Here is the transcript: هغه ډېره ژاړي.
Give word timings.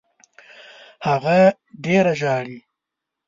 هغه 1.07 1.39
ډېره 1.83 2.13
ژاړي. 2.21 2.57